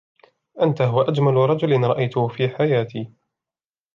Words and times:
أنت 0.61 0.81
هو 0.81 1.01
أجمل 1.01 1.33
رجل 1.33 1.83
رأيته 1.83 2.27
في 2.27 2.49
حياتي. 2.49 3.13